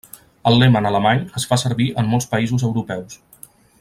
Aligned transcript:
El 0.51 0.55
lema 0.61 0.79
en 0.83 0.87
alemany 0.91 1.21
es 1.41 1.45
fa 1.51 1.59
servir 1.65 1.87
en 2.03 2.09
molts 2.15 2.29
països 2.33 2.67
europeus. 2.71 3.21